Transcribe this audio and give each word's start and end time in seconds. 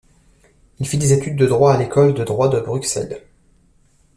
Il 0.79 0.87
fit 0.87 0.97
des 0.97 1.13
études 1.13 1.35
de 1.35 1.45
droit 1.45 1.73
à 1.75 1.77
l’École 1.77 2.15
de 2.15 2.23
droit 2.23 2.49
de 2.49 2.59
Bruxelles. 2.59 3.23